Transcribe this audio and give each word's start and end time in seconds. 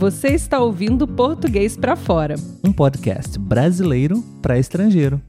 Você 0.00 0.28
está 0.28 0.58
ouvindo 0.58 1.06
Português 1.06 1.76
para 1.76 1.94
Fora, 1.94 2.34
um 2.64 2.72
podcast 2.72 3.38
brasileiro 3.38 4.22
para 4.40 4.58
estrangeiro. 4.58 5.20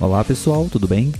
Olá 0.00 0.24
pessoal, 0.24 0.68
tudo 0.68 0.88
bem? 0.88 1.12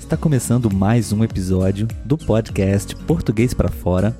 Está 0.00 0.16
começando 0.16 0.74
mais 0.74 1.12
um 1.12 1.22
episódio 1.22 1.86
do 2.06 2.16
podcast 2.16 2.96
Português 3.04 3.52
para 3.52 3.68
Fora. 3.68 4.18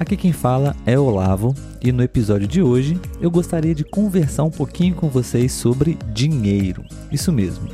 Aqui 0.00 0.16
quem 0.16 0.32
fala 0.32 0.74
é 0.86 0.98
Olavo 0.98 1.54
e 1.82 1.92
no 1.92 2.02
episódio 2.02 2.48
de 2.48 2.62
hoje 2.62 2.98
eu 3.20 3.30
gostaria 3.30 3.74
de 3.74 3.84
conversar 3.84 4.44
um 4.44 4.50
pouquinho 4.50 4.94
com 4.94 5.10
vocês 5.10 5.52
sobre 5.52 5.98
dinheiro. 6.14 6.82
Isso 7.12 7.30
mesmo. 7.30 7.68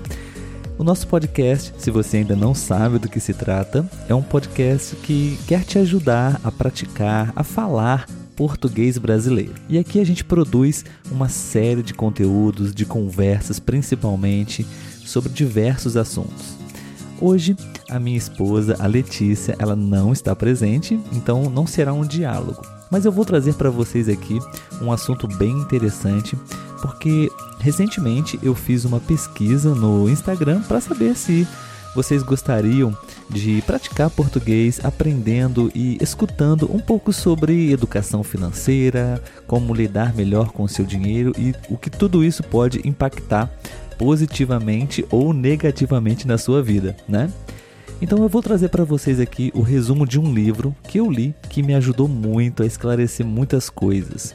O 0.78 0.84
nosso 0.84 1.06
podcast, 1.06 1.72
se 1.78 1.90
você 1.90 2.18
ainda 2.18 2.34
não 2.34 2.54
sabe 2.54 2.98
do 2.98 3.08
que 3.08 3.20
se 3.20 3.34
trata, 3.34 3.88
é 4.08 4.14
um 4.14 4.22
podcast 4.22 4.96
que 4.96 5.38
quer 5.46 5.64
te 5.64 5.78
ajudar 5.78 6.40
a 6.42 6.50
praticar, 6.50 7.32
a 7.36 7.44
falar 7.44 8.06
português 8.34 8.96
brasileiro. 8.96 9.54
E 9.68 9.78
aqui 9.78 10.00
a 10.00 10.04
gente 10.04 10.24
produz 10.24 10.84
uma 11.10 11.28
série 11.28 11.82
de 11.82 11.94
conteúdos, 11.94 12.74
de 12.74 12.86
conversas, 12.86 13.60
principalmente 13.60 14.66
sobre 15.04 15.30
diversos 15.30 15.96
assuntos. 15.96 16.56
Hoje, 17.20 17.54
a 17.88 18.00
minha 18.00 18.18
esposa, 18.18 18.76
a 18.80 18.86
Letícia, 18.86 19.54
ela 19.58 19.76
não 19.76 20.12
está 20.12 20.34
presente, 20.34 20.98
então 21.12 21.48
não 21.48 21.66
será 21.66 21.92
um 21.92 22.04
diálogo. 22.04 22.60
Mas 22.90 23.04
eu 23.04 23.12
vou 23.12 23.24
trazer 23.24 23.54
para 23.54 23.70
vocês 23.70 24.08
aqui 24.08 24.40
um 24.80 24.90
assunto 24.90 25.28
bem 25.28 25.52
interessante, 25.52 26.36
porque 26.82 27.30
recentemente 27.60 28.38
eu 28.42 28.54
fiz 28.54 28.84
uma 28.84 28.98
pesquisa 28.98 29.74
no 29.74 30.10
Instagram 30.10 30.60
para 30.62 30.80
saber 30.80 31.16
se 31.16 31.46
vocês 31.94 32.22
gostariam 32.22 32.96
de 33.30 33.62
praticar 33.62 34.10
português 34.10 34.80
aprendendo 34.82 35.70
e 35.74 35.96
escutando 36.00 36.74
um 36.74 36.80
pouco 36.80 37.12
sobre 37.12 37.70
educação 37.70 38.22
financeira, 38.22 39.22
como 39.46 39.74
lidar 39.74 40.14
melhor 40.14 40.50
com 40.50 40.64
o 40.64 40.68
seu 40.68 40.84
dinheiro 40.84 41.32
e 41.38 41.54
o 41.68 41.76
que 41.76 41.90
tudo 41.90 42.24
isso 42.24 42.42
pode 42.42 42.86
impactar 42.86 43.48
positivamente 43.96 45.04
ou 45.10 45.32
negativamente 45.32 46.26
na 46.26 46.36
sua 46.36 46.62
vida, 46.62 46.96
né? 47.08 47.30
Então 48.00 48.20
eu 48.20 48.28
vou 48.28 48.42
trazer 48.42 48.68
para 48.68 48.82
vocês 48.82 49.20
aqui 49.20 49.52
o 49.54 49.62
resumo 49.62 50.04
de 50.04 50.18
um 50.18 50.34
livro 50.34 50.74
que 50.88 50.98
eu 50.98 51.08
li 51.08 51.32
que 51.48 51.62
me 51.62 51.74
ajudou 51.74 52.08
muito 52.08 52.64
a 52.64 52.66
esclarecer 52.66 53.24
muitas 53.24 53.70
coisas. 53.70 54.34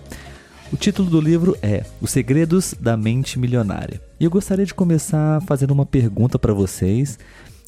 O 0.69 0.75
título 0.75 1.09
do 1.09 1.21
livro 1.21 1.57
é 1.61 1.85
Os 2.01 2.11
Segredos 2.11 2.75
da 2.77 2.97
Mente 2.97 3.39
Milionária. 3.39 4.01
E 4.19 4.25
eu 4.25 4.29
gostaria 4.29 4.65
de 4.65 4.73
começar 4.73 5.41
fazendo 5.43 5.71
uma 5.71 5.85
pergunta 5.85 6.37
para 6.37 6.53
vocês. 6.53 7.17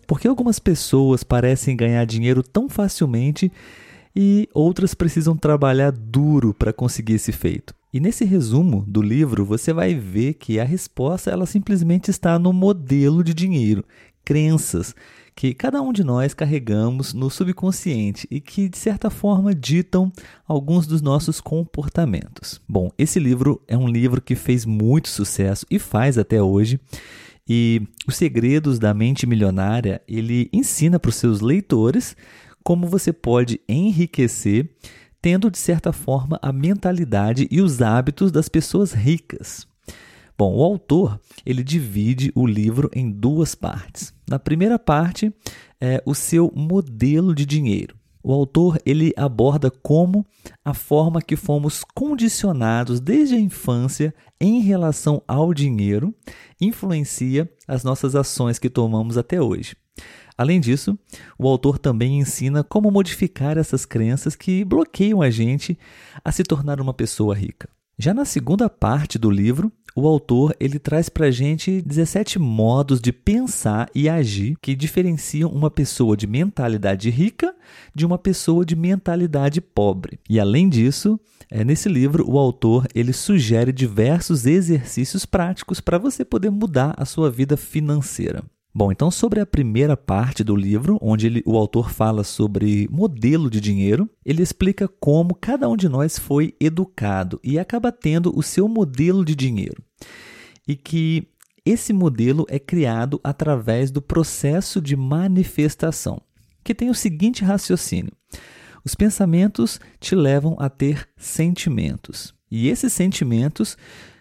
Por 0.06 0.19
que 0.19 0.28
algumas 0.28 0.59
pessoas 0.59 1.23
parecem 1.23 1.78
ganhar 1.78 2.03
dinheiro 2.06 2.44
tão 2.44 2.67
facilmente 2.67 3.50
e 4.14 4.50
outras 4.53 4.94
precisam 4.94 5.38
trabalhar 5.38 5.94
duro 5.94 6.53
para 6.53 6.73
conseguir 6.73 7.14
esse 7.14 7.31
feito? 7.31 7.73
E 7.94 8.02
nesse 8.02 8.25
resumo 8.25 8.83
do 8.86 9.02
livro, 9.02 9.45
você 9.45 9.72
vai 9.72 9.95
ver 9.95 10.34
que 10.34 10.59
a 10.59 10.66
resposta 10.66 11.31
ela 11.31 11.45
simplesmente 11.45 12.11
está 12.11 12.38
no 12.38 12.52
modelo 12.52 13.23
de 13.23 13.34
dinheiro, 13.34 13.86
crenças 14.25 14.94
que 15.35 15.53
cada 15.53 15.81
um 15.81 15.94
de 15.94 16.03
nós 16.03 16.33
carregamos 16.33 17.13
no 17.13 17.30
subconsciente 17.30 18.27
e 18.30 18.39
que 18.39 18.67
de 18.67 18.77
certa 18.77 19.09
forma 19.09 19.53
ditam 19.53 20.11
alguns 20.47 20.85
dos 20.85 21.02
nossos 21.02 21.39
comportamentos. 21.39 22.61
Bom, 22.67 22.91
esse 22.97 23.19
livro 23.19 23.61
é 23.67 23.77
um 23.77 23.88
livro 23.88 24.22
que 24.22 24.35
fez 24.35 24.66
muito 24.66 25.09
sucesso 25.09 25.66
e 25.69 25.80
faz 25.80 26.17
até 26.17 26.41
hoje. 26.41 26.80
E 27.47 27.81
Os 28.07 28.16
Segredos 28.16 28.77
da 28.77 28.94
Mente 28.94 29.25
Milionária, 29.25 30.02
ele 30.07 30.50
ensina 30.53 31.00
para 31.00 31.09
os 31.09 31.16
seus 31.16 31.41
leitores 31.41 32.16
como 32.63 32.88
você 32.88 33.11
pode 33.11 33.59
enriquecer 33.67 34.69
tendo 35.22 35.51
de 35.51 35.57
certa 35.57 35.91
forma 35.91 36.40
a 36.41 36.51
mentalidade 36.51 37.47
e 37.51 37.61
os 37.61 37.81
hábitos 37.81 38.31
das 38.31 38.47
pessoas 38.47 38.94
ricas. 38.94 39.67
Bom, 40.39 40.55
o 40.55 40.63
autor 40.63 41.19
ele 41.45 41.61
divide 41.61 42.31
o 42.33 42.47
livro 42.47 42.89
em 42.95 43.11
duas 43.11 43.55
partes. 43.55 44.13
Na 44.25 44.39
primeira 44.39 44.79
parte 44.79 45.33
é 45.81 46.01
o 46.05 46.16
seu 46.16 46.50
modelo 46.55 47.35
de 47.35 47.45
dinheiro. 47.45 47.97
O 48.23 48.31
autor 48.31 48.79
ele 48.85 49.11
aborda 49.17 49.69
como 49.69 50.25
a 50.63 50.73
forma 50.73 51.22
que 51.22 51.35
fomos 51.35 51.83
condicionados 51.94 53.01
desde 53.01 53.35
a 53.35 53.38
infância 53.38 54.16
em 54.39 54.61
relação 54.61 55.22
ao 55.28 55.53
dinheiro 55.53 56.16
influencia 56.61 57.51
as 57.67 57.83
nossas 57.83 58.16
ações 58.16 58.57
que 58.57 58.69
tomamos 58.69 59.17
até 59.17 59.41
hoje. 59.41 59.75
Além 60.38 60.61
disso, 60.61 60.97
o 61.38 61.49
autor 61.49 61.78
também 61.78 62.17
ensina 62.17 62.63
como 62.63 62.89
modificar 62.89 63.57
essas 63.57 63.85
crenças 63.85 64.38
que 64.38 64.63
bloqueiam 64.63 65.22
a 65.22 65.29
gente 65.29 65.78
a 66.23 66.31
se 66.31 66.44
tornar 66.44 66.79
uma 66.79 66.94
pessoa 66.94 67.35
rica. 67.35 67.67
Já 68.01 68.13
na 68.13 68.23
segunda 68.23 68.69
parte 68.69 69.19
do 69.19 69.29
livro, 69.29 69.69
o 69.95 70.07
autor 70.07 70.55
ele 70.59 70.79
traz 70.79 71.09
para 71.09 71.31
gente 71.31 71.81
17 71.81 72.39
modos 72.39 73.01
de 73.01 73.11
pensar 73.11 73.89
e 73.94 74.07
agir 74.07 74.55
que 74.61 74.75
diferenciam 74.75 75.51
uma 75.51 75.69
pessoa 75.72 76.16
de 76.16 76.27
mentalidade 76.27 77.09
rica 77.09 77.55
de 77.94 78.05
uma 78.05 78.17
pessoa 78.17 78.66
de 78.66 78.75
mentalidade 78.75 79.61
pobre. 79.61 80.19
E 80.29 80.39
além 80.39 80.69
disso, 80.69 81.19
é, 81.49 81.63
nesse 81.63 81.89
livro 81.89 82.29
o 82.29 82.38
autor 82.38 82.88
ele 82.94 83.13
sugere 83.13 83.72
diversos 83.72 84.45
exercícios 84.45 85.25
práticos 85.25 85.79
para 85.79 85.97
você 85.97 86.23
poder 86.23 86.49
mudar 86.49 86.94
a 86.97 87.05
sua 87.05 87.29
vida 87.29 87.57
financeira. 87.57 88.44
Bom, 88.74 88.91
então 88.91 89.09
sobre 89.09 89.40
a 89.40 89.46
primeira 89.46 89.97
parte 89.97 90.44
do 90.44 90.56
livro, 90.56 91.00
onde 91.02 91.25
ele, 91.25 91.44
o 91.46 91.57
autor 91.57 91.90
fala 91.90 92.24
sobre 92.24 92.88
modelo 92.91 93.50
de 93.50 93.59
dinheiro, 93.59 94.07
ele 94.24 94.44
explica 94.44 94.88
como 94.88 95.34
cada 95.34 95.68
um 95.68 95.75
de 95.75 95.90
nós 95.90 96.19
foi 96.19 96.56
educado 96.59 97.40
e 97.44 97.58
acaba 97.58 97.91
tendo 97.91 98.31
o 98.38 98.44
seu 98.44 98.68
modelo 98.68 99.25
de 99.25 99.35
dinheiro. 99.35 99.84
E 100.68 100.75
que 100.75 101.28
esse 101.66 101.91
modelo 101.91 102.46
é 102.47 102.59
criado 102.59 103.19
através 103.24 103.90
do 103.90 104.02
processo 104.02 104.79
de 104.79 104.96
manifestação, 104.96 106.22
que 106.63 106.75
tem 106.75 106.91
o 106.91 106.96
seguinte 106.96 107.44
raciocínio: 107.44 108.13
os 108.85 108.94
pensamentos 108.94 109.79
te 110.00 110.13
levam 110.13 110.56
a 110.59 110.69
ter 110.69 111.09
sentimentos, 111.18 112.35
e 112.52 112.69
esses 112.69 112.94
sentimentos 112.94 113.75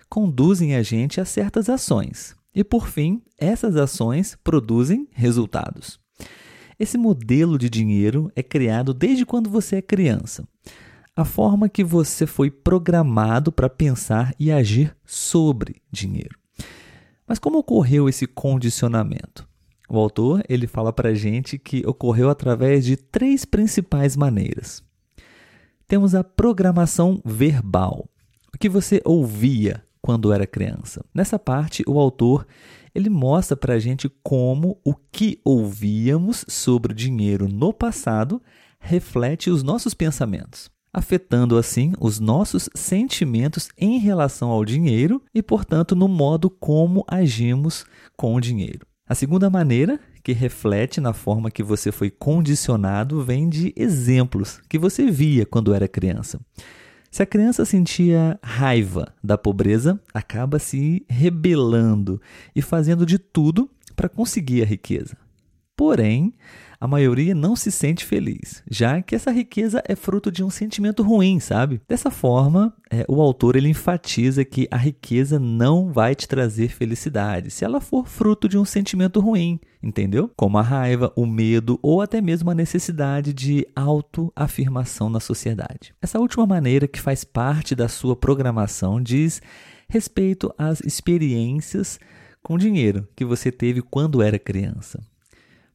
conduzem 0.09 0.75
a 0.75 0.83
gente 0.83 1.21
a 1.21 1.25
certas 1.27 1.69
ações. 1.69 2.38
E 2.59 2.65
por 2.65 2.89
fim, 2.89 3.23
essas 3.39 3.77
ações 3.77 4.37
produzem 4.43 5.07
resultados. 5.13 6.01
Esse 6.77 6.99
modelo 6.99 7.57
de 7.57 7.71
dinheiro 7.71 8.33
é 8.35 8.43
criado 8.43 8.93
desde 8.93 9.25
quando 9.25 9.49
você 9.49 9.77
é 9.77 9.83
criança. 9.83 10.45
A 11.15 11.25
forma 11.25 11.69
que 11.69 11.85
você 11.85 12.27
foi 12.27 12.51
programado 12.51 13.53
para 13.53 13.71
pensar 13.71 14.35
e 14.41 14.51
agir 14.51 14.93
sobre 15.07 15.81
dinheiro. 15.89 16.37
Mas 17.29 17.39
como 17.39 17.59
ocorreu 17.59 18.09
esse 18.09 18.27
condicionamento? 18.27 19.49
O 19.89 19.97
autor 19.97 20.43
ele 20.49 20.67
fala 20.67 20.93
para 20.93 21.15
gente 21.15 21.61
que 21.61 21.87
ocorreu 21.87 22.29
através 22.29 22.85
de 22.85 22.97
três 22.97 23.45
principais 23.45 24.17
maneiras. 24.17 24.83
Temos 25.87 26.13
a 26.13 26.25
programação 26.25 27.23
verbal, 27.25 28.11
o 28.53 28.59
que 28.59 28.69
você 28.69 29.01
ouvia 29.05 29.81
quando 30.01 30.33
era 30.33 30.47
criança. 30.47 31.05
Nessa 31.15 31.39
parte, 31.39 31.83
o 31.87 31.99
autor 31.99 32.47
ele 32.95 33.11
mostra 33.11 33.57
para 33.57 33.75
a 33.75 33.79
gente 33.79 34.11
como 34.23 34.81
o 34.85 34.95
que 34.95 35.41
ouvíamos 35.45 36.45
sobre 36.49 36.95
dinheiro 36.95 37.49
no 37.49 37.73
passado 37.73 38.43
reflete 38.81 39.51
os 39.51 39.63
nossos 39.63 39.95
pensamentos, 39.95 40.71
afetando 40.93 41.57
assim 41.57 41.93
os 42.01 42.19
nossos 42.19 42.69
sentimentos 42.75 43.69
em 43.77 43.99
relação 43.99 44.51
ao 44.51 44.65
dinheiro 44.65 45.23
e, 45.35 45.43
portanto, 45.43 45.95
no 45.95 46.09
modo 46.09 46.49
como 46.49 47.05
agimos 47.09 47.85
com 48.17 48.35
o 48.35 48.41
dinheiro. 48.41 48.87
A 49.07 49.15
segunda 49.15 49.49
maneira, 49.49 49.99
que 50.23 50.33
reflete 50.33 51.01
na 51.01 51.13
forma 51.13 51.51
que 51.51 51.63
você 51.63 51.91
foi 51.91 52.11
condicionado, 52.11 53.23
vem 53.23 53.49
de 53.49 53.73
exemplos 53.75 54.61
que 54.69 54.79
você 54.79 55.11
via 55.11 55.47
quando 55.47 55.73
era 55.73 55.89
criança. 55.89 56.39
Se 57.19 57.23
a 57.25 57.27
criança 57.27 57.65
sentia 57.65 58.39
raiva 58.41 59.13
da 59.21 59.37
pobreza, 59.37 60.01
acaba 60.15 60.61
se 60.61 61.05
rebelando 61.11 62.23
e 62.55 62.63
fazendo 62.63 63.05
de 63.05 63.19
tudo 63.19 63.69
para 63.97 64.09
conseguir 64.09 64.63
a 64.63 64.65
riqueza. 64.65 65.17
Porém, 65.77 66.33
a 66.81 66.87
maioria 66.87 67.35
não 67.35 67.57
se 67.57 67.73
sente 67.73 68.05
feliz, 68.05 68.63
já 68.71 69.03
que 69.03 69.15
essa 69.15 69.31
riqueza 69.31 69.83
é 69.87 69.97
fruto 69.97 70.31
de 70.31 70.45
um 70.45 70.51
sentimento 70.51 71.03
ruim, 71.03 71.41
sabe? 71.41 71.81
Dessa 71.89 72.11
forma, 72.11 72.73
é, 72.91 73.05
o 73.09 73.21
autor 73.21 73.57
ele 73.57 73.69
enfatiza 73.69 74.45
que 74.45 74.69
a 74.71 74.77
riqueza 74.77 75.39
não 75.41 75.93
vai 75.93 76.15
te 76.15 76.29
trazer 76.29 76.69
felicidade 76.69 77.51
se 77.51 77.65
ela 77.65 77.81
for 77.81 78.07
fruto 78.07 78.49
de 78.49 78.57
um 78.57 78.65
sentimento 78.65 79.19
ruim, 79.19 79.59
entendeu? 79.83 80.31
Como 80.37 80.57
a 80.57 80.63
raiva, 80.63 81.13
o 81.17 81.27
medo 81.27 81.79
ou 81.83 82.01
até 82.01 82.21
mesmo 82.21 82.51
a 82.51 82.55
necessidade 82.55 83.33
de 83.33 83.67
autoafirmação 83.75 85.11
na 85.11 85.21
sociedade. 85.21 85.93
Essa 86.01 86.21
última 86.21 86.47
maneira 86.47 86.87
que 86.87 87.01
faz 87.01 87.25
parte 87.25 87.75
da 87.75 87.89
sua 87.89 88.15
programação 88.15 89.03
diz 89.03 89.43
respeito 89.89 90.55
às 90.57 90.81
experiências 90.81 91.99
com 92.43 92.57
dinheiro 92.57 93.09
que 93.17 93.25
você 93.25 93.51
teve 93.51 93.83
quando 93.83 94.23
era 94.23 94.39
criança. 94.39 95.01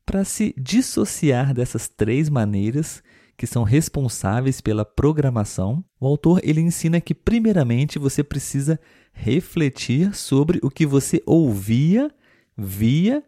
Para 0.05 0.23
se 0.23 0.53
dissociar 0.57 1.53
dessas 1.53 1.87
três 1.87 2.29
maneiras 2.29 3.01
que 3.37 3.47
são 3.47 3.63
responsáveis 3.63 4.61
pela 4.61 4.85
programação, 4.85 5.83
o 5.99 6.05
autor 6.05 6.39
ele 6.43 6.61
ensina 6.61 7.01
que 7.01 7.15
primeiramente 7.15 7.97
você 7.97 8.23
precisa 8.23 8.79
refletir 9.11 10.13
sobre 10.15 10.59
o 10.61 10.69
que 10.69 10.85
você 10.85 11.21
ouvia, 11.25 12.11
via 12.57 13.23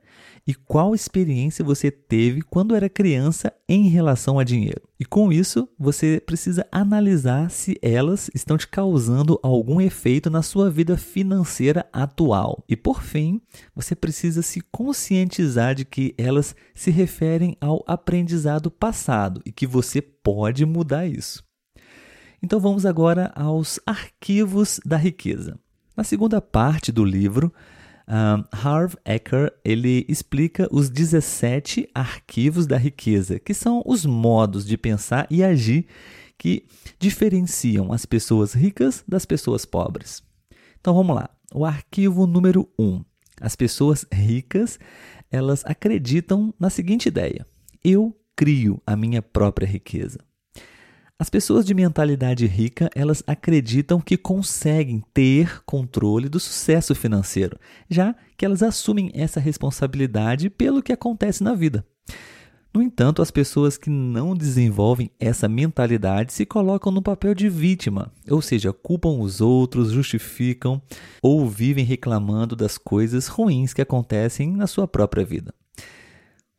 e 0.48 0.54
qual 0.54 0.94
experiência 0.94 1.66
você 1.66 1.90
teve 1.90 2.42
quando 2.42 2.76
era 2.76 2.88
criança 2.88 3.52
em 3.68 3.88
relação 3.88 4.38
a 4.38 4.44
dinheiro. 4.44 4.88
E 5.00 5.04
com 5.04 5.32
isso, 5.34 5.68
você 5.78 6.22
precisa 6.24 6.68
analisar 6.72 7.50
se 7.50 7.78
elas 7.82 8.30
estão 8.34 8.58
te 8.58 8.68
causando 8.68 9.40
algum 9.42 9.82
efeito 9.82 10.30
na 10.30 10.44
sua 10.44 10.70
vida 10.70 10.96
financeira 10.98 11.88
atual. 11.92 12.64
E 12.70 12.76
por 12.76 13.02
fim, 13.02 13.42
você 13.76 13.96
precisa 13.96 14.44
se 14.44 14.62
conscientizar 14.72 15.74
de 15.74 15.84
que 15.84 16.14
elas 16.18 16.56
se 16.76 16.92
referem 16.92 17.58
ao 17.60 17.84
aprendizado 17.88 18.70
passado 18.70 19.42
e 19.46 19.52
que 19.52 19.66
você 19.66 20.02
pode 20.02 20.64
mudar 20.64 21.08
isso. 21.08 21.44
Então 22.42 22.60
vamos 22.60 22.86
agora 22.86 23.32
aos 23.36 23.80
arquivos 23.86 24.80
da 24.86 24.98
riqueza. 24.98 25.58
Na 25.98 26.04
segunda 26.04 26.40
parte 26.40 26.92
do 26.92 27.04
livro, 27.04 27.52
Harv 28.08 28.96
Eker 29.04 29.52
ele 29.64 30.06
explica 30.08 30.68
os 30.72 30.90
17 30.90 31.90
arquivos 31.94 32.68
da 32.68 32.78
riqueza, 32.78 33.40
que 33.40 33.54
são 33.54 33.82
os 33.86 34.06
modos 34.06 34.66
de 34.66 34.78
pensar 34.78 35.28
e 35.30 35.44
agir 35.44 35.88
que 36.38 36.66
diferenciam 37.00 37.92
as 37.92 38.06
pessoas 38.06 38.54
ricas 38.54 39.04
das 39.08 39.26
pessoas 39.26 39.66
pobres. 39.66 40.22
Então 40.80 40.94
vamos 40.94 41.16
lá. 41.16 41.30
O 41.54 41.66
arquivo 41.66 42.28
número 42.28 42.70
1. 42.78 42.84
Um. 42.84 43.06
As 43.42 43.56
pessoas 43.56 44.06
ricas, 44.12 44.80
elas 45.32 45.64
acreditam 45.66 46.54
na 46.60 46.70
seguinte 46.70 47.08
ideia: 47.08 47.46
eu 47.84 48.16
crio 48.36 48.82
a 48.86 48.96
minha 48.96 49.22
própria 49.22 49.66
riqueza. 49.66 50.20
As 51.18 51.30
pessoas 51.30 51.66
de 51.66 51.74
mentalidade 51.74 52.46
rica, 52.46 52.90
elas 52.94 53.24
acreditam 53.26 54.02
que 54.02 54.18
conseguem 54.18 55.02
ter 55.14 55.64
controle 55.66 56.28
do 56.28 56.42
sucesso 56.42 56.94
financeiro, 56.94 57.58
já 57.90 58.14
que 58.36 58.44
elas 58.44 58.62
assumem 58.62 59.12
essa 59.14 59.40
responsabilidade 59.40 60.50
pelo 60.50 60.84
que 60.84 60.92
acontece 60.92 61.42
na 61.42 61.54
vida. 61.54 61.86
No 62.74 62.82
entanto, 62.82 63.22
as 63.22 63.32
pessoas 63.32 63.78
que 63.78 63.90
não 63.90 64.36
desenvolvem 64.36 65.10
essa 65.18 65.48
mentalidade 65.48 66.34
se 66.34 66.46
colocam 66.46 66.92
no 66.92 67.02
papel 67.02 67.34
de 67.34 67.48
vítima, 67.48 68.12
ou 68.30 68.42
seja, 68.42 68.74
culpam 68.74 69.18
os 69.18 69.40
outros, 69.40 69.94
justificam 69.94 70.82
ou 71.22 71.48
vivem 71.48 71.86
reclamando 71.86 72.58
das 72.58 72.78
coisas 72.78 73.28
ruins 73.28 73.74
que 73.74 73.82
acontecem 73.82 74.52
na 74.52 74.68
sua 74.68 74.86
própria 74.86 75.24
vida. 75.24 75.54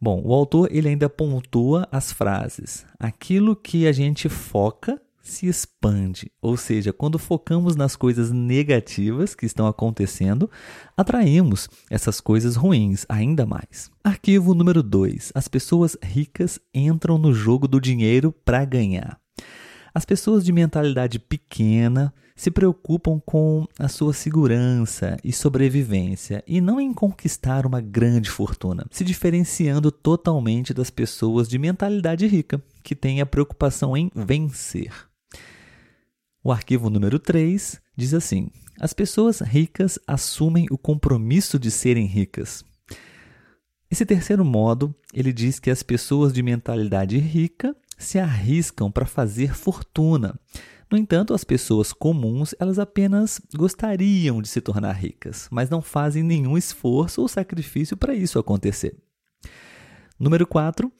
Bom, 0.00 0.22
o 0.25 0.34
autor 0.34 0.69
ele 0.70 0.88
ainda 0.88 1.08
pontua 1.08 1.88
as 1.90 2.12
frases. 2.12 2.84
Aquilo 2.98 3.56
que 3.56 3.87
a 3.87 3.93
gente 3.93 4.28
foca 4.28 5.00
se 5.22 5.46
expande, 5.48 6.31
ou 6.40 6.56
seja, 6.56 6.93
quando 6.93 7.19
focamos 7.19 7.75
nas 7.75 7.96
coisas 7.96 8.31
negativas 8.31 9.34
que 9.34 9.44
estão 9.44 9.66
acontecendo, 9.66 10.48
atraímos 10.96 11.69
essas 11.90 12.20
coisas 12.20 12.54
ruins 12.54 13.04
ainda 13.08 13.44
mais. 13.44 13.90
Arquivo 14.04 14.54
número 14.54 14.82
2. 14.82 15.32
As 15.34 15.48
pessoas 15.48 15.96
ricas 16.00 16.60
entram 16.72 17.19
no 17.19 17.34
jogo 17.34 17.66
do 17.66 17.81
dinheiro 17.81 18.32
para 18.44 18.64
ganhar. 18.64 19.19
As 19.96 20.04
pessoas 20.04 20.44
de 20.44 20.52
mentalidade 20.52 21.19
pequena 21.19 22.12
se 22.37 22.50
preocupam 22.50 23.19
com 23.19 23.66
a 23.78 23.88
sua 23.88 24.12
segurança 24.12 25.16
e 25.25 25.32
sobrevivência 25.32 26.44
e 26.46 26.60
não 26.60 26.78
em 26.78 26.93
conquistar 26.93 27.64
uma 27.64 27.81
grande 27.81 28.28
fortuna, 28.28 28.84
se 28.90 29.02
diferenciando 29.02 29.90
totalmente 29.90 30.75
das 30.75 30.90
pessoas 30.90 31.48
de 31.48 31.58
mentalidade 31.58 32.26
rica, 32.26 32.62
que 32.82 32.94
têm 32.94 33.22
a 33.22 33.26
preocupação 33.26 33.96
em 33.96 34.10
vencer. 34.14 34.93
O 36.44 36.52
arquivo 36.52 36.90
número 36.90 37.19
3 37.19 37.81
diz 37.96 38.12
assim: 38.12 38.50
As 38.78 38.93
pessoas 38.93 39.40
ricas 39.40 39.98
assumem 40.06 40.66
o 40.70 40.76
compromisso 40.76 41.58
de 41.58 41.70
serem 41.70 42.04
ricas. 42.04 42.62
Esse 43.90 44.04
terceiro 44.04 44.44
modo, 44.44 44.94
ele 45.14 45.32
diz 45.32 45.58
que 45.58 45.70
as 45.70 45.82
pessoas 45.82 46.34
de 46.34 46.43
mentalidade 46.43 47.16
rica 47.16 47.75
se 47.96 48.19
arriscam 48.19 48.90
para 48.90 49.06
fazer 49.06 49.54
fortuna. 49.54 50.38
No 50.90 50.96
entanto, 50.96 51.34
as 51.34 51.43
pessoas 51.43 51.93
comuns, 51.93 52.54
elas 52.60 52.78
apenas 52.78 53.40
gostariam 53.54 54.40
de 54.40 54.48
se 54.48 54.60
tornar 54.60 54.93
ricas, 54.93 55.48
mas 55.50 55.69
não 55.69 55.82
fazem 55.82 56.22
nenhum 56.22 56.56
esforço 56.56 57.22
ou 57.22 57.28
sacrifício 57.28 57.96
para 57.96 58.14
isso 58.14 58.38
acontecer. 58.38 58.96
Número 60.19 60.46
4. 60.46 60.90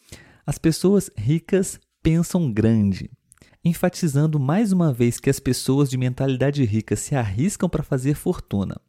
As 0.45 0.59
pessoas 0.59 1.11
ricas 1.17 1.79
pensam 2.03 2.53
grande, 2.53 3.11
enfatizando 3.65 4.39
mais 4.39 4.73
uma 4.73 4.93
vez 4.93 5.19
que 5.19 5.31
as 5.31 5.41
pessoas 5.41 5.89
de 5.89 5.97
mentalidade 5.97 6.65
rica 6.65 6.97
se 6.97 7.15
arriscam 7.15 7.69
para 7.69 7.83
fazer 7.83 8.15
fortuna. 8.15 8.81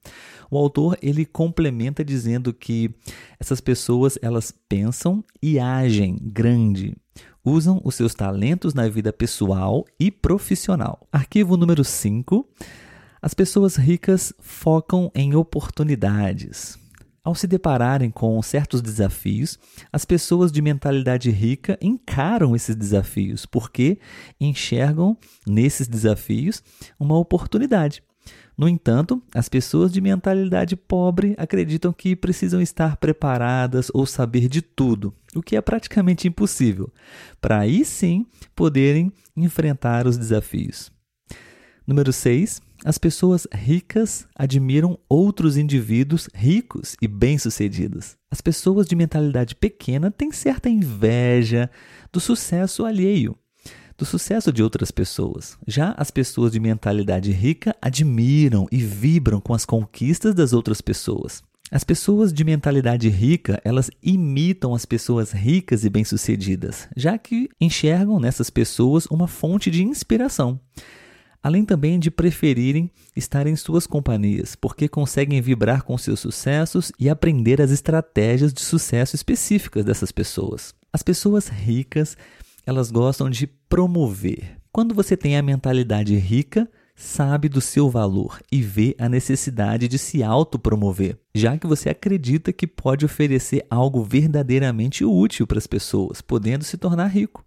O 0.50 0.58
autor 0.58 0.98
ele 1.02 1.26
complementa 1.26 2.04
dizendo 2.04 2.54
que 2.54 2.94
essas 3.40 3.60
pessoas 3.62 4.18
elas 4.22 4.52
pensam 4.52 5.24
e 5.42 5.60
agem 5.60 6.18
grande, 6.22 6.96
usam 7.48 7.80
os 7.84 7.96
seus 7.96 8.14
talentos 8.14 8.74
na 8.74 8.90
vida 8.90 9.14
pessoal 9.14 9.86
e 9.98 10.12
profissional. 10.12 11.08
Arquivo 11.12 11.56
número 11.56 11.84
5. 11.84 12.46
As 13.22 13.34
pessoas 13.34 13.78
ricas 13.78 14.34
focam 14.40 15.10
em 15.16 15.34
oportunidades. 15.34 16.78
Ao 17.24 17.34
se 17.34 17.48
depararem 17.48 18.10
com 18.10 18.42
certos 18.42 18.82
desafios, 18.82 19.58
as 19.92 20.06
pessoas 20.06 20.52
de 20.52 20.62
mentalidade 20.62 21.30
rica 21.30 21.78
encaram 21.82 22.56
esses 22.56 22.76
desafios 22.76 23.46
porque 23.46 23.98
enxergam 24.40 25.18
nesses 25.46 25.88
desafios 25.88 26.62
uma 27.00 27.18
oportunidade. 27.18 28.04
No 28.58 28.68
entanto, 28.68 29.22
as 29.36 29.48
pessoas 29.48 29.94
de 29.94 30.02
mentalidade 30.02 30.76
pobre 30.76 31.36
acreditam 31.38 31.94
que 31.94 32.16
precisam 32.16 32.60
estar 32.60 32.98
preparadas 32.98 33.92
ou 33.94 34.04
saber 34.08 34.50
de 34.50 34.64
tudo, 34.64 35.14
o 35.36 35.44
que 35.44 35.56
é 35.56 35.62
praticamente 35.62 36.28
impossível, 36.28 36.92
para 37.40 37.60
aí 37.60 37.86
sim 37.86 38.26
poderem 38.56 39.14
enfrentar 39.36 40.08
os 40.08 40.18
desafios. 40.18 40.92
Número 41.86 42.12
6. 42.12 42.60
As 42.84 42.98
pessoas 42.98 43.48
ricas 43.54 44.28
admiram 44.36 44.98
outros 45.08 45.56
indivíduos 45.56 46.28
ricos 46.34 46.96
e 47.00 47.08
bem-sucedidos. 47.08 48.16
As 48.32 48.42
pessoas 48.42 48.88
de 48.88 48.96
mentalidade 48.96 49.56
pequena 49.56 50.10
têm 50.10 50.32
certa 50.32 50.68
inveja 50.68 51.70
do 52.12 52.20
sucesso 52.20 52.86
alheio 52.86 53.38
do 53.98 54.06
sucesso 54.06 54.54
de 54.54 54.62
outras 54.62 54.92
pessoas. 54.92 55.58
Já 55.66 55.94
as 55.98 56.12
pessoas 56.12 56.52
de 56.52 56.60
mentalidade 56.60 57.32
rica 57.32 57.76
admiram 57.82 58.68
e 58.72 58.78
vibram 58.78 59.42
com 59.42 59.54
as 59.54 59.66
conquistas 59.66 60.36
das 60.36 60.54
outras 60.54 60.82
pessoas. 60.82 61.42
As 61.70 61.84
pessoas 61.84 62.32
de 62.32 62.46
mentalidade 62.46 63.10
rica, 63.10 63.60
elas 63.66 63.90
imitam 64.02 64.74
as 64.74 64.86
pessoas 64.86 65.32
ricas 65.32 65.84
e 65.84 65.90
bem-sucedidas, 65.90 66.88
já 66.96 67.18
que 67.18 67.50
enxergam 67.60 68.22
nessas 68.22 68.50
pessoas 68.50 69.06
uma 69.08 69.28
fonte 69.28 69.70
de 69.70 69.84
inspiração. 69.84 70.60
Além 71.44 71.66
também 71.66 72.00
de 72.00 72.10
preferirem 72.10 72.90
estar 73.16 73.48
em 73.48 73.56
suas 73.56 73.86
companhias, 73.86 74.56
porque 74.56 74.88
conseguem 74.88 75.42
vibrar 75.42 75.84
com 75.84 75.98
seus 75.98 76.22
sucessos 76.22 76.92
e 77.00 77.10
aprender 77.10 77.62
as 77.62 77.72
estratégias 77.72 78.54
de 78.54 78.62
sucesso 78.62 79.16
específicas 79.16 79.84
dessas 79.84 80.12
pessoas. 80.12 80.74
As 80.92 81.04
pessoas 81.04 81.48
ricas 81.50 82.16
elas 82.68 82.92
gostam 82.92 83.30
de 83.30 83.48
promover. 83.48 84.58
Quando 84.74 84.94
você 84.94 85.16
tem 85.16 85.38
a 85.38 85.42
mentalidade 85.42 86.14
rica, 86.18 86.70
sabe 86.94 87.48
do 87.48 87.62
seu 87.62 87.90
valor 87.90 88.42
e 88.52 88.62
vê 88.62 88.94
a 89.00 89.08
necessidade 89.08 89.88
de 89.88 89.98
se 89.98 90.22
autopromover, 90.22 91.18
já 91.34 91.58
que 91.58 91.66
você 91.66 91.90
acredita 91.90 92.52
que 92.52 92.68
pode 92.68 93.06
oferecer 93.06 93.66
algo 93.70 94.04
verdadeiramente 94.04 95.06
útil 95.06 95.48
para 95.48 95.58
as 95.58 95.66
pessoas, 95.66 96.20
podendo 96.20 96.66
se 96.66 96.78
tornar 96.78 97.08
rico. 97.08 97.46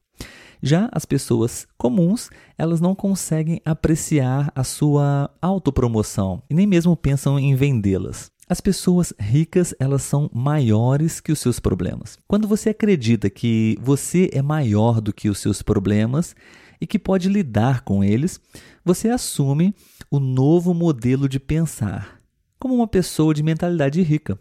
Já 0.62 0.88
as 0.90 1.04
pessoas 1.04 1.66
comuns, 1.76 2.30
elas 2.56 2.80
não 2.80 2.94
conseguem 2.94 3.60
apreciar 3.62 4.50
a 4.54 4.64
sua 4.64 5.30
autopromoção 5.40 6.42
e 6.48 6.54
nem 6.54 6.66
mesmo 6.66 6.96
pensam 6.96 7.38
em 7.38 7.54
vendê-las. 7.54 8.30
As 8.50 8.60
pessoas 8.60 9.14
ricas, 9.16 9.72
elas 9.78 10.02
são 10.02 10.28
maiores 10.34 11.20
que 11.20 11.30
os 11.30 11.38
seus 11.38 11.60
problemas. 11.60 12.18
Quando 12.26 12.48
você 12.48 12.70
acredita 12.70 13.30
que 13.30 13.78
você 13.80 14.28
é 14.32 14.42
maior 14.42 15.00
do 15.00 15.12
que 15.12 15.30
os 15.30 15.38
seus 15.38 15.62
problemas 15.62 16.34
e 16.80 16.84
que 16.84 16.98
pode 16.98 17.28
lidar 17.28 17.82
com 17.82 18.02
eles, 18.02 18.40
você 18.84 19.08
assume 19.08 19.72
o 20.10 20.18
novo 20.18 20.74
modelo 20.74 21.28
de 21.28 21.38
pensar, 21.38 22.18
como 22.58 22.74
uma 22.74 22.88
pessoa 22.88 23.32
de 23.32 23.40
mentalidade 23.40 24.02
rica. 24.02 24.36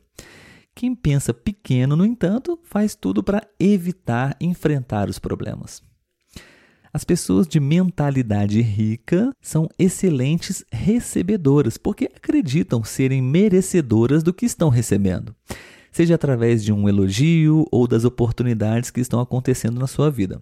Quem 0.73 0.95
pensa 0.95 1.31
pequeno, 1.31 1.95
no 1.95 2.03
entanto, 2.03 2.59
faz 2.63 2.95
tudo 2.95 3.21
para 3.21 3.47
evitar 3.59 4.35
enfrentar 4.41 5.07
os 5.07 5.19
problemas. 5.19 5.83
As 6.91 7.03
pessoas 7.03 7.47
de 7.47 7.59
mentalidade 7.59 8.61
rica 8.61 9.31
são 9.41 9.69
excelentes 9.77 10.65
recebedoras, 10.71 11.77
porque 11.77 12.05
acreditam 12.05 12.83
serem 12.83 13.21
merecedoras 13.21 14.23
do 14.23 14.33
que 14.33 14.45
estão 14.45 14.69
recebendo. 14.69 15.35
seja 15.91 16.15
através 16.15 16.63
de 16.63 16.71
um 16.71 16.87
elogio 16.87 17.65
ou 17.71 17.87
das 17.87 18.05
oportunidades 18.05 18.91
que 18.91 19.01
estão 19.01 19.19
acontecendo 19.19 19.79
na 19.79 19.87
sua 19.87 20.09
vida. 20.11 20.39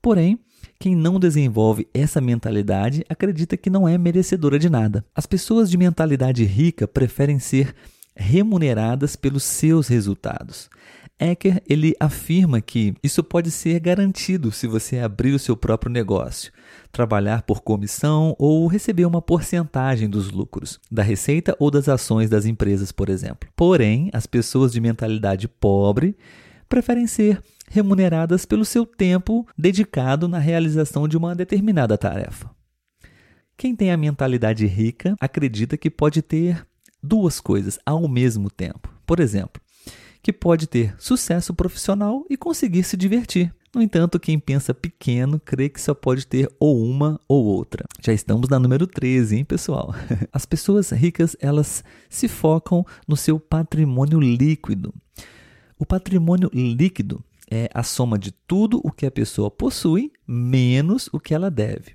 Porém, 0.00 0.38
quem 0.80 0.96
não 0.96 1.20
desenvolve 1.20 1.86
essa 1.92 2.20
mentalidade 2.20 3.04
acredita 3.08 3.56
que 3.56 3.68
não 3.68 3.86
é 3.86 3.98
merecedora 3.98 4.58
de 4.58 4.70
nada. 4.70 5.04
As 5.14 5.26
pessoas 5.26 5.70
de 5.70 5.76
mentalidade 5.76 6.44
rica 6.44 6.88
preferem 6.88 7.38
ser 7.38 7.74
remuneradas 8.16 9.14
pelos 9.14 9.44
seus 9.44 9.88
resultados. 9.88 10.70
Ecker 11.18 11.60
ele 11.68 11.94
afirma 11.98 12.60
que 12.60 12.94
isso 13.02 13.24
pode 13.24 13.50
ser 13.50 13.80
garantido 13.80 14.52
se 14.52 14.66
você 14.66 14.98
abrir 14.98 15.32
o 15.32 15.38
seu 15.38 15.56
próprio 15.56 15.90
negócio, 15.90 16.52
trabalhar 16.92 17.42
por 17.42 17.60
comissão 17.60 18.36
ou 18.38 18.66
receber 18.68 19.04
uma 19.04 19.20
porcentagem 19.20 20.08
dos 20.08 20.30
lucros, 20.30 20.78
da 20.90 21.02
receita 21.02 21.56
ou 21.58 21.70
das 21.70 21.88
ações 21.88 22.30
das 22.30 22.46
empresas, 22.46 22.92
por 22.92 23.08
exemplo. 23.08 23.48
Porém, 23.56 24.10
as 24.12 24.26
pessoas 24.26 24.72
de 24.72 24.80
mentalidade 24.80 25.48
pobre 25.48 26.16
preferem 26.68 27.06
ser 27.06 27.42
remuneradas 27.70 28.44
pelo 28.44 28.64
seu 28.64 28.86
tempo 28.86 29.46
dedicado 29.56 30.28
na 30.28 30.38
realização 30.38 31.08
de 31.08 31.16
uma 31.16 31.34
determinada 31.34 31.98
tarefa. 31.98 32.50
Quem 33.56 33.74
tem 33.74 33.90
a 33.90 33.96
mentalidade 33.96 34.66
rica 34.66 35.16
acredita 35.20 35.76
que 35.76 35.90
pode 35.90 36.22
ter 36.22 36.64
duas 37.02 37.40
coisas 37.40 37.78
ao 37.84 38.06
mesmo 38.08 38.50
tempo. 38.50 38.88
Por 39.04 39.18
exemplo, 39.20 39.60
que 40.28 40.32
pode 40.34 40.66
ter 40.66 40.94
sucesso 40.98 41.54
profissional 41.54 42.22
e 42.28 42.36
conseguir 42.36 42.82
se 42.82 42.98
divertir. 42.98 43.50
No 43.74 43.80
entanto, 43.80 44.20
quem 44.20 44.38
pensa 44.38 44.74
pequeno 44.74 45.40
crê 45.40 45.70
que 45.70 45.80
só 45.80 45.94
pode 45.94 46.26
ter 46.26 46.54
ou 46.60 46.84
uma 46.84 47.18
ou 47.26 47.46
outra. 47.46 47.86
Já 48.02 48.12
estamos 48.12 48.46
na 48.50 48.58
número 48.58 48.86
13, 48.86 49.36
hein, 49.36 49.44
pessoal? 49.46 49.94
As 50.30 50.44
pessoas 50.44 50.90
ricas, 50.90 51.34
elas 51.40 51.82
se 52.10 52.28
focam 52.28 52.84
no 53.06 53.16
seu 53.16 53.40
patrimônio 53.40 54.20
líquido. 54.20 54.92
O 55.78 55.86
patrimônio 55.86 56.50
líquido 56.52 57.24
é 57.50 57.70
a 57.72 57.82
soma 57.82 58.18
de 58.18 58.30
tudo 58.30 58.82
o 58.84 58.92
que 58.92 59.06
a 59.06 59.10
pessoa 59.10 59.50
possui 59.50 60.12
menos 60.26 61.08
o 61.10 61.18
que 61.18 61.32
ela 61.32 61.50
deve. 61.50 61.94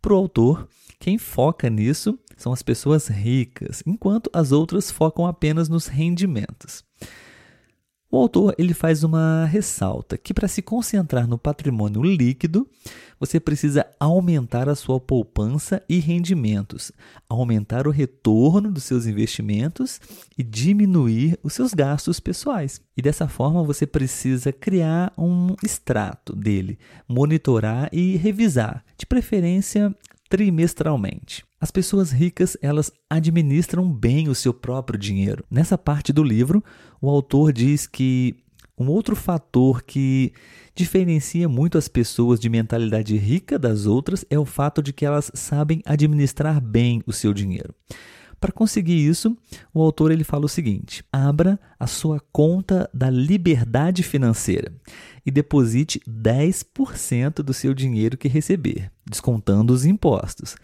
Para 0.00 0.12
o 0.12 0.16
autor, 0.16 0.68
quem 1.00 1.18
foca 1.18 1.68
nisso 1.68 2.16
são 2.36 2.52
as 2.52 2.62
pessoas 2.62 3.08
ricas, 3.08 3.82
enquanto 3.84 4.30
as 4.32 4.52
outras 4.52 4.92
focam 4.92 5.26
apenas 5.26 5.68
nos 5.68 5.88
rendimentos. 5.88 6.84
O 8.10 8.16
autor 8.16 8.54
ele 8.56 8.72
faz 8.72 9.04
uma 9.04 9.44
ressalta 9.44 10.16
que 10.16 10.32
para 10.32 10.48
se 10.48 10.62
concentrar 10.62 11.28
no 11.28 11.36
patrimônio 11.36 12.02
líquido, 12.02 12.66
você 13.20 13.38
precisa 13.38 13.86
aumentar 14.00 14.66
a 14.66 14.74
sua 14.74 14.98
poupança 14.98 15.82
e 15.86 15.98
rendimentos, 15.98 16.90
aumentar 17.28 17.86
o 17.86 17.90
retorno 17.90 18.72
dos 18.72 18.84
seus 18.84 19.04
investimentos 19.04 20.00
e 20.38 20.42
diminuir 20.42 21.38
os 21.42 21.52
seus 21.52 21.74
gastos 21.74 22.18
pessoais. 22.18 22.80
E 22.96 23.02
dessa 23.02 23.28
forma 23.28 23.62
você 23.62 23.86
precisa 23.86 24.52
criar 24.52 25.12
um 25.18 25.54
extrato 25.62 26.34
dele, 26.34 26.78
monitorar 27.06 27.90
e 27.92 28.16
revisar, 28.16 28.82
de 28.96 29.04
preferência 29.04 29.94
trimestralmente. 30.28 31.44
As 31.60 31.70
pessoas 31.70 32.10
ricas, 32.10 32.56
elas 32.62 32.90
administram 33.08 33.92
bem 33.92 34.28
o 34.28 34.34
seu 34.34 34.52
próprio 34.52 34.98
dinheiro. 34.98 35.44
Nessa 35.50 35.76
parte 35.76 36.12
do 36.12 36.22
livro, 36.22 36.62
o 37.00 37.08
autor 37.08 37.52
diz 37.52 37.86
que 37.86 38.36
um 38.78 38.88
outro 38.88 39.16
fator 39.16 39.82
que 39.82 40.32
diferencia 40.74 41.48
muito 41.48 41.76
as 41.76 41.88
pessoas 41.88 42.38
de 42.38 42.48
mentalidade 42.48 43.16
rica 43.16 43.58
das 43.58 43.86
outras 43.86 44.24
é 44.30 44.38
o 44.38 44.44
fato 44.44 44.80
de 44.80 44.92
que 44.92 45.04
elas 45.04 45.32
sabem 45.34 45.82
administrar 45.84 46.60
bem 46.60 47.02
o 47.04 47.12
seu 47.12 47.34
dinheiro. 47.34 47.74
Para 48.40 48.52
conseguir 48.52 49.06
isso, 49.06 49.36
o 49.74 49.82
autor 49.82 50.10
ele 50.10 50.24
fala 50.24 50.46
o 50.46 50.48
seguinte: 50.48 51.04
abra 51.12 51.58
a 51.78 51.86
sua 51.86 52.20
conta 52.32 52.88
da 52.94 53.10
liberdade 53.10 54.02
financeira 54.02 54.72
e 55.26 55.30
deposite 55.30 56.00
10% 56.08 57.42
do 57.42 57.52
seu 57.52 57.74
dinheiro 57.74 58.16
que 58.16 58.28
receber, 58.28 58.90
descontando 59.04 59.72
os 59.72 59.84
impostos. 59.84 60.56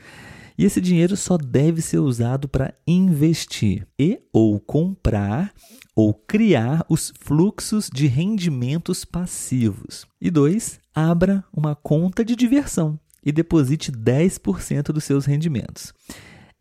E 0.57 0.65
esse 0.65 0.81
dinheiro 0.81 1.17
só 1.17 1.37
deve 1.37 1.83
ser 1.83 1.99
usado 1.99 2.49
para 2.49 2.73
investir 2.87 3.87
e 3.99 4.21
ou 4.33 4.61
comprar 4.61 5.53
ou 5.97 6.15
criar 6.15 6.85
os 6.89 7.13
fluxos 7.21 7.91
de 7.93 8.07
rendimentos 8.07 9.05
passivos. 9.05 10.07
E 10.21 10.31
dois, 10.31 10.79
abra 10.95 11.45
uma 11.53 11.75
conta 11.75 12.25
de 12.25 12.37
diversão 12.37 12.99
e 13.25 13.33
deposite 13.33 13.91
10% 13.91 14.93
dos 14.93 15.03
seus 15.03 15.25
rendimentos. 15.25 15.93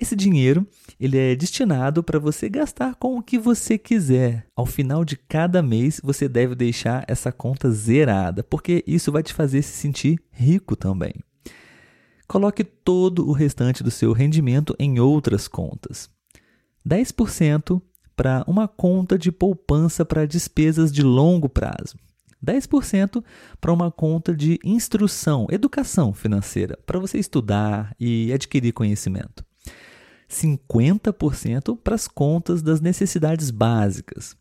Esse 0.03 0.17
dinheiro 0.17 0.67
ele 0.99 1.17
é 1.17 1.33
destinado 1.33 2.03
para 2.03 2.19
você 2.19 2.49
gastar 2.49 2.93
com 2.95 3.17
o 3.17 3.23
que 3.23 3.39
você 3.39 3.77
quiser. 3.77 4.45
Ao 4.53 4.65
final 4.65 5.05
de 5.05 5.15
cada 5.15 5.63
mês, 5.63 6.01
você 6.03 6.27
deve 6.27 6.55
deixar 6.55 7.05
essa 7.07 7.31
conta 7.31 7.71
zerada, 7.71 8.43
porque 8.43 8.83
isso 8.85 9.13
vai 9.13 9.23
te 9.23 9.33
fazer 9.33 9.61
se 9.61 9.71
sentir 9.71 10.21
rico 10.29 10.75
também. 10.75 11.13
Coloque 12.27 12.65
todo 12.65 13.25
o 13.25 13.31
restante 13.31 13.81
do 13.81 13.89
seu 13.89 14.11
rendimento 14.11 14.75
em 14.77 14.99
outras 14.99 15.47
contas. 15.47 16.09
10% 16.85 17.81
para 18.13 18.43
uma 18.45 18.67
conta 18.67 19.17
de 19.17 19.31
poupança 19.31 20.03
para 20.03 20.27
despesas 20.27 20.91
de 20.91 21.01
longo 21.01 21.47
prazo. 21.47 21.95
10% 22.45 23.23
para 23.61 23.71
uma 23.71 23.89
conta 23.89 24.35
de 24.35 24.59
instrução, 24.65 25.47
educação 25.49 26.13
financeira, 26.13 26.77
para 26.85 26.99
você 26.99 27.17
estudar 27.17 27.95
e 27.97 28.33
adquirir 28.33 28.73
conhecimento. 28.73 29.45
50% 30.33 31.77
para 31.83 31.95
as 31.95 32.07
contas 32.07 32.61
das 32.61 32.81
necessidades 32.81 33.51
básicas 33.51 34.35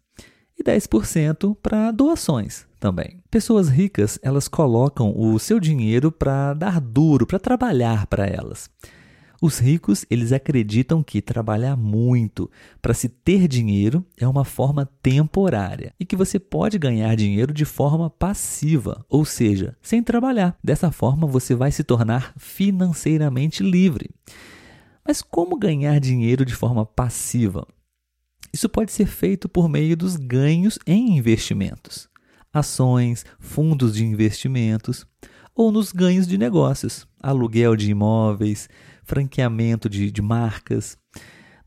e 0.58 0.64
10% 0.64 1.56
para 1.62 1.90
doações 1.90 2.66
também. 2.78 3.20
Pessoas 3.30 3.68
ricas, 3.68 4.18
elas 4.22 4.48
colocam 4.48 5.14
o 5.16 5.38
seu 5.38 5.60
dinheiro 5.60 6.10
para 6.10 6.54
dar 6.54 6.80
duro, 6.80 7.26
para 7.26 7.38
trabalhar 7.38 8.06
para 8.06 8.26
elas. 8.26 8.68
Os 9.40 9.58
ricos, 9.58 10.06
eles 10.08 10.30
acreditam 10.30 11.02
que 11.02 11.20
trabalhar 11.20 11.76
muito 11.76 12.48
para 12.80 12.94
se 12.94 13.08
ter 13.08 13.48
dinheiro 13.48 14.06
é 14.16 14.26
uma 14.26 14.44
forma 14.44 14.88
temporária 15.02 15.92
e 15.98 16.04
que 16.04 16.14
você 16.14 16.38
pode 16.38 16.78
ganhar 16.78 17.16
dinheiro 17.16 17.52
de 17.52 17.64
forma 17.64 18.08
passiva, 18.08 19.04
ou 19.08 19.24
seja, 19.24 19.76
sem 19.82 20.00
trabalhar. 20.00 20.56
Dessa 20.62 20.92
forma, 20.92 21.26
você 21.26 21.56
vai 21.56 21.72
se 21.72 21.82
tornar 21.82 22.32
financeiramente 22.36 23.64
livre. 23.64 24.10
Mas 25.06 25.20
como 25.20 25.56
ganhar 25.56 25.98
dinheiro 25.98 26.44
de 26.44 26.54
forma 26.54 26.86
passiva? 26.86 27.66
Isso 28.52 28.68
pode 28.68 28.92
ser 28.92 29.06
feito 29.06 29.48
por 29.48 29.68
meio 29.68 29.96
dos 29.96 30.16
ganhos 30.16 30.78
em 30.86 31.16
investimentos, 31.16 32.08
ações, 32.52 33.24
fundos 33.40 33.94
de 33.94 34.04
investimentos 34.04 35.06
ou 35.54 35.72
nos 35.72 35.90
ganhos 35.90 36.26
de 36.26 36.38
negócios, 36.38 37.06
aluguel 37.20 37.74
de 37.74 37.90
imóveis, 37.90 38.68
franqueamento 39.02 39.88
de, 39.88 40.10
de 40.10 40.22
marcas. 40.22 40.96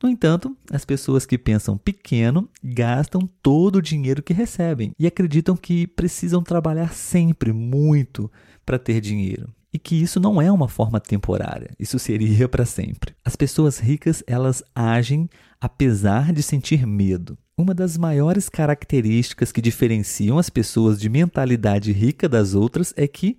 No 0.01 0.09
entanto, 0.09 0.55
as 0.71 0.85
pessoas 0.85 1.25
que 1.25 1.37
pensam 1.37 1.77
pequeno 1.77 2.49
gastam 2.63 3.27
todo 3.41 3.77
o 3.77 3.81
dinheiro 3.81 4.23
que 4.23 4.33
recebem 4.33 4.91
e 4.97 5.07
acreditam 5.07 5.57
que 5.57 5.87
precisam 5.87 6.41
trabalhar 6.41 6.93
sempre 6.93 7.51
muito 7.51 8.31
para 8.65 8.79
ter 8.79 9.01
dinheiro 9.01 9.53
e 9.75 9.77
que 9.77 10.01
isso 10.01 10.21
não 10.21 10.41
é 10.41 10.49
uma 10.49 10.69
forma 10.69 11.01
temporária, 11.01 11.71
isso 11.77 11.99
seria 11.99 12.47
para 12.47 12.63
sempre. 12.63 13.13
As 13.25 13.35
pessoas 13.35 13.77
ricas, 13.77 14.23
elas 14.25 14.63
agem 14.73 15.29
apesar 15.59 16.31
de 16.31 16.41
sentir 16.41 16.87
medo. 16.87 17.37
Uma 17.57 17.73
das 17.73 17.97
maiores 17.97 18.47
características 18.47 19.51
que 19.51 19.61
diferenciam 19.61 20.39
as 20.39 20.49
pessoas 20.49 20.97
de 20.97 21.09
mentalidade 21.09 21.91
rica 21.91 22.29
das 22.29 22.53
outras 22.53 22.93
é 22.95 23.05
que 23.05 23.37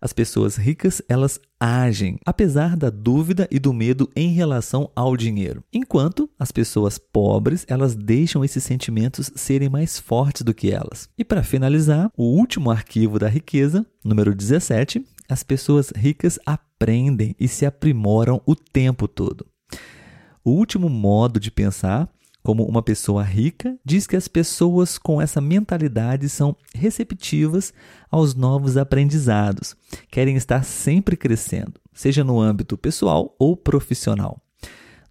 as 0.00 0.12
pessoas 0.12 0.56
ricas, 0.56 1.02
elas 1.08 1.40
agem 1.60 2.18
apesar 2.26 2.76
da 2.76 2.90
dúvida 2.90 3.48
e 3.50 3.58
do 3.58 3.72
medo 3.72 4.10
em 4.14 4.32
relação 4.32 4.90
ao 4.94 5.16
dinheiro. 5.16 5.64
Enquanto 5.72 6.28
as 6.38 6.52
pessoas 6.52 6.98
pobres, 6.98 7.64
elas 7.68 7.94
deixam 7.94 8.44
esses 8.44 8.62
sentimentos 8.64 9.30
serem 9.34 9.70
mais 9.70 9.98
fortes 9.98 10.42
do 10.42 10.52
que 10.52 10.70
elas. 10.70 11.08
E 11.16 11.24
para 11.24 11.42
finalizar, 11.42 12.10
o 12.16 12.24
último 12.24 12.70
arquivo 12.70 13.18
da 13.18 13.28
riqueza, 13.28 13.86
número 14.04 14.34
17, 14.34 15.02
as 15.28 15.42
pessoas 15.42 15.90
ricas 15.94 16.38
aprendem 16.44 17.34
e 17.38 17.48
se 17.48 17.64
aprimoram 17.64 18.40
o 18.46 18.54
tempo 18.54 19.08
todo. 19.08 19.46
O 20.44 20.50
último 20.50 20.88
modo 20.88 21.40
de 21.40 21.50
pensar, 21.50 22.08
como 22.42 22.64
uma 22.66 22.82
pessoa 22.82 23.22
rica, 23.22 23.78
diz 23.82 24.06
que 24.06 24.16
as 24.16 24.28
pessoas 24.28 24.98
com 24.98 25.20
essa 25.20 25.40
mentalidade 25.40 26.28
são 26.28 26.54
receptivas 26.74 27.72
aos 28.10 28.34
novos 28.34 28.76
aprendizados, 28.76 29.74
querem 30.10 30.36
estar 30.36 30.62
sempre 30.62 31.16
crescendo, 31.16 31.80
seja 31.94 32.22
no 32.22 32.38
âmbito 32.38 32.76
pessoal 32.76 33.34
ou 33.38 33.56
profissional. 33.56 34.43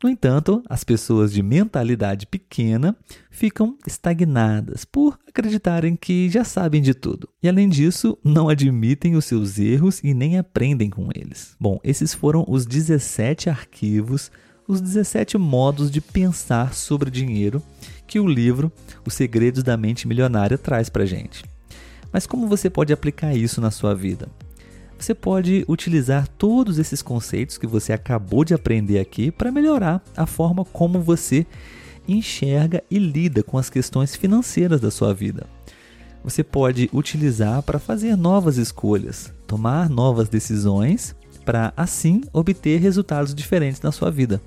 No 0.04 0.10
entanto, 0.10 0.62
as 0.68 0.84
pessoas 0.84 1.32
de 1.32 1.42
mentalidade 1.42 2.28
pequena 2.28 2.94
ficam 3.32 3.78
estagnadas 3.88 4.84
por 4.84 5.18
acreditarem 5.26 5.96
que 5.96 6.30
já 6.30 6.44
sabem 6.44 6.82
de 6.82 6.94
tudo. 6.94 7.30
E 7.42 7.48
além 7.48 7.70
disso, 7.70 8.18
não 8.22 8.50
admitem 8.50 9.16
os 9.16 9.24
seus 9.24 9.58
erros 9.58 10.02
e 10.04 10.14
nem 10.14 10.38
aprendem 10.38 10.90
com 10.90 11.08
eles. 11.16 11.56
Bom, 11.58 11.80
esses 11.86 12.14
foram 12.14 12.44
os 12.50 12.66
17 12.66 13.50
arquivos 13.50 14.30
os 14.68 14.80
17 14.80 15.38
modos 15.38 15.92
de 15.92 16.00
pensar 16.00 16.74
sobre 16.74 17.12
dinheiro 17.12 17.62
que 18.08 18.20
o 18.20 18.28
livro 18.28 18.72
Os 19.06 19.14
Segredos 19.14 19.64
da 19.64 19.76
Mente 19.76 20.08
Milionária 20.08 20.58
traz 20.58 20.90
para 20.90 21.06
gente. 21.06 21.44
Mas 22.12 22.28
como 22.28 22.48
você 22.48 22.70
pode 22.70 22.94
aplicar 22.94 23.36
isso 23.36 23.60
na 23.60 23.72
sua 23.72 23.94
vida? 23.94 24.30
Você 25.04 25.14
pode 25.14 25.66
utilizar 25.68 26.26
todos 26.38 26.80
esses 26.80 27.02
conceitos 27.02 27.58
que 27.58 27.68
você 27.68 27.92
acabou 27.92 28.46
de 28.46 28.54
aprender 28.54 29.00
aqui 29.00 29.32
para 29.32 29.52
melhorar 29.52 30.02
a 30.16 30.26
forma 30.26 30.64
como 30.64 31.02
você 31.02 31.46
enxerga 32.08 32.82
e 32.90 32.98
lida 32.98 33.44
com 33.44 33.58
as 33.58 33.70
questões 33.70 34.16
financeiras 34.16 34.80
da 34.80 34.90
sua 34.90 35.14
vida. 35.14 35.46
Você 36.24 36.42
pode 36.42 36.90
utilizar 36.94 37.62
para 37.64 37.80
fazer 37.80 38.16
novas 38.16 38.56
escolhas, 38.56 39.34
tomar 39.46 39.90
novas 39.90 40.30
decisões 40.30 41.14
para 41.44 41.74
assim 41.76 42.22
obter 42.32 42.80
resultados 42.80 43.36
diferentes 43.36 43.82
na 43.82 43.92
sua 43.92 44.10
vida 44.10 44.42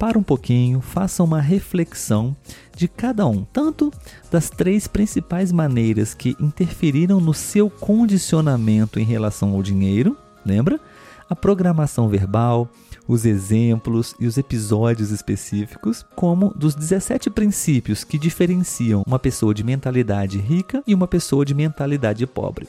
para 0.00 0.18
um 0.18 0.22
pouquinho, 0.22 0.80
faça 0.80 1.22
uma 1.22 1.42
reflexão 1.42 2.34
de 2.74 2.88
cada 2.88 3.26
um, 3.26 3.44
tanto 3.44 3.92
das 4.30 4.48
três 4.48 4.86
principais 4.86 5.52
maneiras 5.52 6.14
que 6.14 6.34
interferiram 6.40 7.20
no 7.20 7.34
seu 7.34 7.68
condicionamento 7.68 8.98
em 8.98 9.04
relação 9.04 9.52
ao 9.52 9.62
dinheiro, 9.62 10.16
lembra? 10.42 10.80
A 11.28 11.36
programação 11.36 12.08
verbal, 12.08 12.66
os 13.06 13.26
exemplos 13.26 14.14
e 14.18 14.26
os 14.26 14.38
episódios 14.38 15.10
específicos, 15.10 16.02
como 16.16 16.48
dos 16.56 16.74
17 16.74 17.28
princípios 17.28 18.02
que 18.02 18.18
diferenciam 18.18 19.02
uma 19.06 19.18
pessoa 19.18 19.52
de 19.52 19.62
mentalidade 19.62 20.38
rica 20.38 20.82
e 20.86 20.94
uma 20.94 21.06
pessoa 21.06 21.44
de 21.44 21.52
mentalidade 21.52 22.26
pobre. 22.26 22.66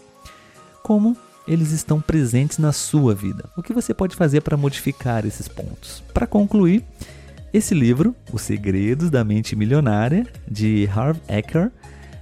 Como 0.83 1.15
eles 1.47 1.71
estão 1.71 2.01
presentes 2.01 2.57
na 2.57 2.73
sua 2.73 3.15
vida. 3.15 3.45
O 3.55 3.63
que 3.63 3.73
você 3.73 3.93
pode 3.93 4.17
fazer 4.17 4.41
para 4.41 4.57
modificar 4.57 5.25
esses 5.25 5.47
pontos? 5.47 6.03
Para 6.13 6.27
concluir, 6.27 6.83
esse 7.53 7.73
livro, 7.73 8.15
Os 8.31 8.41
Segredos 8.41 9.09
da 9.09 9.23
Mente 9.23 9.55
Milionária, 9.55 10.25
de 10.49 10.87
Harv 10.93 11.17
Eker, 11.27 11.69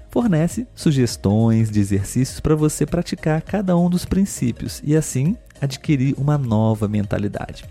fornece 0.09 0.67
sugestões 0.73 1.69
de 1.69 1.79
exercícios 1.79 2.39
para 2.39 2.55
você 2.55 2.85
praticar 2.85 3.41
cada 3.41 3.77
um 3.77 3.89
dos 3.89 4.05
princípios 4.05 4.81
e 4.83 4.95
assim 4.95 5.37
adquirir 5.61 6.15
uma 6.17 6.37
nova 6.37 6.87
mentalidade. 6.87 7.63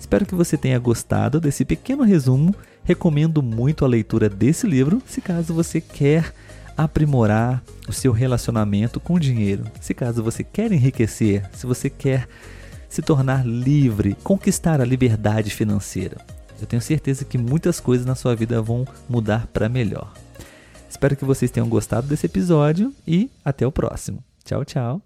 Espero 0.00 0.24
que 0.24 0.34
você 0.34 0.56
tenha 0.56 0.78
gostado 0.78 1.40
desse 1.40 1.64
pequeno 1.64 2.02
resumo. 2.04 2.54
Recomendo 2.84 3.42
muito 3.42 3.84
a 3.84 3.88
leitura 3.88 4.28
desse 4.28 4.66
livro, 4.66 5.02
se 5.06 5.20
caso 5.20 5.54
você 5.54 5.80
quer 5.80 6.32
aprimorar 6.76 7.62
o 7.86 7.92
seu 7.92 8.12
relacionamento 8.12 8.98
com 8.98 9.14
o 9.14 9.20
dinheiro, 9.20 9.64
se 9.80 9.92
caso 9.92 10.22
você 10.22 10.42
quer 10.42 10.72
enriquecer, 10.72 11.48
se 11.52 11.66
você 11.66 11.90
quer 11.90 12.26
se 12.88 13.02
tornar 13.02 13.46
livre, 13.46 14.16
conquistar 14.24 14.80
a 14.80 14.84
liberdade 14.84 15.50
financeira. 15.50 16.16
Eu 16.62 16.66
tenho 16.66 16.80
certeza 16.80 17.24
que 17.24 17.36
muitas 17.36 17.80
coisas 17.80 18.06
na 18.06 18.14
sua 18.14 18.36
vida 18.36 18.62
vão 18.62 18.86
mudar 19.08 19.48
para 19.48 19.68
melhor. 19.68 20.12
Espero 20.88 21.16
que 21.16 21.24
vocês 21.24 21.50
tenham 21.50 21.68
gostado 21.68 22.06
desse 22.06 22.26
episódio 22.26 22.94
e 23.04 23.28
até 23.44 23.66
o 23.66 23.72
próximo. 23.72 24.22
Tchau, 24.44 24.64
tchau. 24.64 25.00